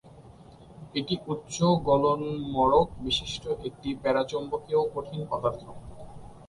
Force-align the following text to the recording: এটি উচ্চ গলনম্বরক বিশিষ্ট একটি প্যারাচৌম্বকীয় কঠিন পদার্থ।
এটি 0.95 1.15
উচ্চ 1.27 1.55
গলনম্বরক 1.87 2.87
বিশিষ্ট 3.05 3.43
একটি 3.67 3.89
প্যারাচৌম্বকীয় 4.01 4.81
কঠিন 4.93 5.21
পদার্থ। 5.31 5.63